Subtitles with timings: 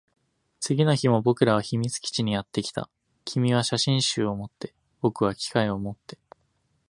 [0.59, 2.89] 次の日も僕らは秘密基地にやってきた。
[3.23, 6.17] 君は写真集を持って、僕は機械を持って。